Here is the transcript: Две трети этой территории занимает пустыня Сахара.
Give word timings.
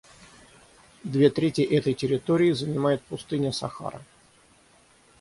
Две 1.03 1.29
трети 1.29 1.61
этой 1.61 1.93
территории 1.93 2.53
занимает 2.53 3.03
пустыня 3.03 3.51
Сахара. 3.51 4.01